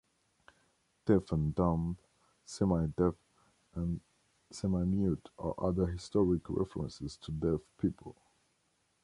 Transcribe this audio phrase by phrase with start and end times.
[1.05, 1.95] "Deaf and dumb",
[2.43, 3.13] "semi-deaf"
[3.75, 4.01] and
[4.49, 8.15] "semi-mute" are other historic references to deaf people.